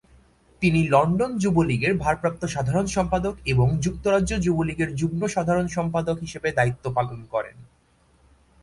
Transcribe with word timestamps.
তিনি 0.61 0.79
লন্ডন 0.87 1.31
যুবলীগের 1.37 1.93
ভারপ্রাপ্ত 1.97 2.41
সাধারণ 2.45 2.85
সম্পাদক 2.87 3.35
এবং 3.45 3.67
যুক্তরাজ্য 3.81 4.31
যুবলীগের 4.41 4.89
যুগ্ম 4.95 5.21
সাধারণ 5.27 5.67
সম্পাদক 5.67 6.17
হিসেবে 6.19 6.49
দায়িত্ব 6.51 6.85
পালন 6.93 7.19
করেন। 7.29 7.57